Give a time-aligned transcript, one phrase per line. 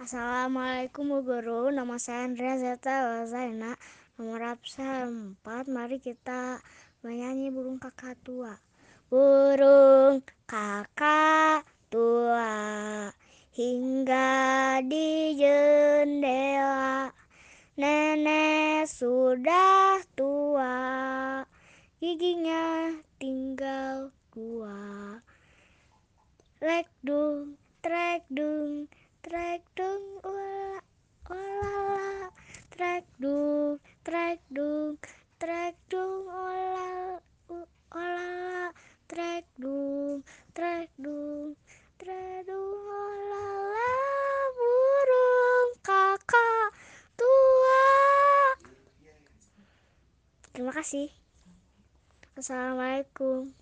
[0.00, 3.76] Assalamualaikum Guru, nama saya Andrea Zeta Wazaina,
[4.16, 5.68] nomor absen 4.
[5.68, 6.64] Mari kita
[7.04, 8.56] menyanyi burung kakak tua.
[9.12, 13.12] Burung kakak tua
[13.52, 17.12] hingga di jendela
[17.76, 20.80] Nenek sudah tua,
[22.00, 25.20] giginya tinggal dua.
[26.56, 28.79] Trek dung, trek dung,
[29.30, 29.62] trek
[30.26, 30.82] ula,
[31.30, 32.34] olala.
[32.66, 34.98] Trek dung, trek dung,
[35.38, 38.74] trek dung, olala, olala.
[39.06, 41.54] Trek dung, trek dung,
[41.94, 43.94] trek dung, olala.
[44.58, 46.74] Burung kakak
[47.14, 47.86] tua.
[50.50, 51.06] Terima kasih.
[52.34, 53.54] Assalamualaikum.